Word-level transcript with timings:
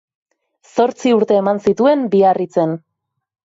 Zortzi 0.75 1.11
urte 1.19 1.39
eman 1.43 1.63
zituen 1.67 2.05
Biarritzen. 2.17 2.79